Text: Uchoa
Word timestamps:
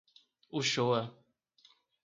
Uchoa 0.57 1.13